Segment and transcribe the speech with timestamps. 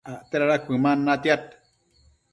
[0.09, 1.43] acte dada cuëman natiad